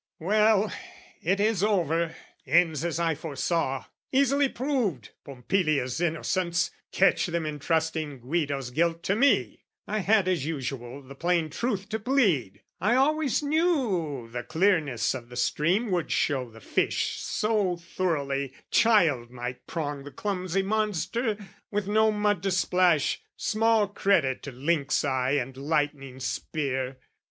"Well, 0.17 0.73
it 1.21 1.39
is 1.39 1.61
over, 1.61 2.15
ends 2.47 2.83
as 2.83 2.99
I 2.99 3.13
foresaw: 3.13 3.85
"Easily 4.11 4.49
proved, 4.49 5.11
Pompilia's 5.23 6.01
innocence! 6.01 6.71
"Catch 6.91 7.27
them 7.27 7.45
entrusting 7.45 8.17
Guido's 8.19 8.71
guilt 8.71 9.03
to 9.03 9.15
me! 9.15 9.61
"I 9.87 9.99
had, 9.99 10.27
as 10.27 10.43
usual, 10.43 11.03
the 11.03 11.13
plain 11.13 11.51
truth 11.51 11.87
to 11.89 11.99
plead. 11.99 12.63
"I 12.79 12.95
always 12.95 13.43
knew 13.43 14.27
the 14.27 14.41
clearness 14.41 15.13
of 15.13 15.29
the 15.29 15.35
stream 15.35 15.91
"Would 15.91 16.09
show 16.11 16.49
the 16.49 16.61
fish 16.61 17.19
so 17.19 17.77
thoroughly, 17.77 18.53
child 18.71 19.29
might 19.29 19.67
prong 19.67 20.03
"The 20.03 20.09
clumsy 20.09 20.63
monster: 20.63 21.37
with 21.69 21.87
no 21.87 22.11
mud 22.11 22.41
to 22.41 22.49
splash, 22.49 23.21
"Small 23.37 23.87
credit 23.87 24.41
to 24.41 24.51
lynx 24.51 25.05
eye 25.05 25.33
and 25.33 25.55
lightning 25.55 26.19
spear! 26.19 26.97